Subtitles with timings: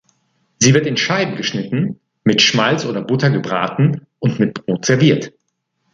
[0.57, 5.31] Sie wird in Scheiben geschnitten, mit Schmalz oder Butter gebraten und mit Brot serviert.